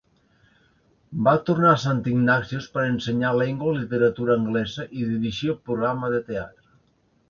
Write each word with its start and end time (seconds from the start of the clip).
Va 1.27 1.33
tornar 1.49 1.69
a 1.73 1.81
Saint 1.83 2.01
Ignatius 2.13 2.67
per 2.79 2.87
ensenyar 2.95 3.37
llengua 3.43 3.77
i 3.77 3.79
literatura 3.83 4.37
anglesa 4.41 4.91
i 5.01 5.07
dirigir 5.15 5.57
el 5.57 5.63
programa 5.71 6.15
de 6.19 6.29
teatre. 6.35 6.73